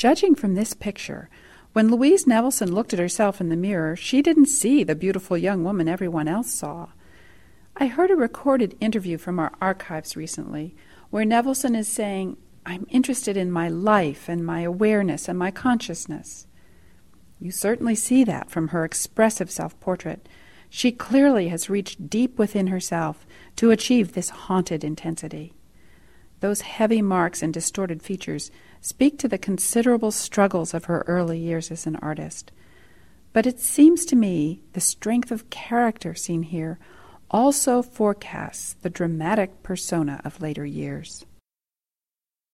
[0.00, 1.28] Judging from this picture,
[1.74, 5.62] when Louise Nevelson looked at herself in the mirror, she didn't see the beautiful young
[5.62, 6.88] woman everyone else saw.
[7.76, 10.74] I heard a recorded interview from our archives recently
[11.10, 16.46] where Nevelson is saying, I'm interested in my life and my awareness and my consciousness.
[17.38, 20.26] You certainly see that from her expressive self portrait.
[20.70, 23.26] She clearly has reached deep within herself
[23.56, 25.52] to achieve this haunted intensity.
[26.40, 28.50] Those heavy marks and distorted features
[28.80, 32.50] speak to the considerable struggles of her early years as an artist.
[33.32, 36.78] But it seems to me the strength of character seen here
[37.30, 41.24] also forecasts the dramatic persona of later years.